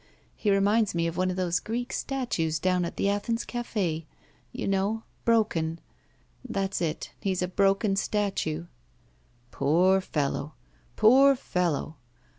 [0.35, 4.05] He reminds me of one of those Greek statues down at the Athens Caf6.
[4.51, 5.77] You know— ^broken.
[6.43, 8.65] That's it; he's a broken statue."
[9.51, 10.55] Poor fellow!
[10.95, 11.97] Poor fellow!